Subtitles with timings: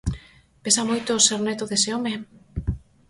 [0.63, 2.13] Pesa moito ser neto dese home?